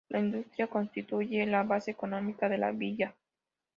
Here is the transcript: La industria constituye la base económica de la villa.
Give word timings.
La 0.09 0.19
industria 0.19 0.65
constituye 0.65 1.45
la 1.45 1.61
base 1.61 1.91
económica 1.91 2.49
de 2.49 2.57
la 2.57 2.71
villa. 2.71 3.15